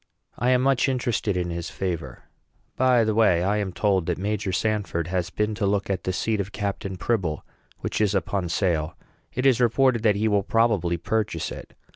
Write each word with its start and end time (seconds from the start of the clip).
I 0.35 0.49
am 0.49 0.63
much 0.63 0.89
interested 0.89 1.37
in 1.37 1.51
his 1.51 1.69
favor. 1.69 2.23
By 2.75 3.03
the 3.03 3.13
way, 3.13 3.43
I 3.43 3.57
am 3.57 3.71
told 3.71 4.07
that 4.07 4.17
Major 4.17 4.51
Sanford 4.51 5.05
has 5.09 5.29
been 5.29 5.53
to 5.53 5.67
look 5.67 5.91
at 5.91 6.05
the 6.05 6.11
seat 6.11 6.39
of 6.41 6.51
Captain 6.51 6.97
Pribble, 6.97 7.45
which 7.81 8.01
is 8.01 8.15
upon 8.15 8.49
sale. 8.49 8.97
It 9.31 9.45
is 9.45 9.61
reported 9.61 10.01
that 10.01 10.15
he 10.15 10.27
will 10.27 10.41
probably 10.41 10.97
purchase 10.97 11.51
it. 11.51 11.75